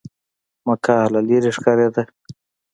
[0.65, 2.03] مکه له لرې ښکارېده.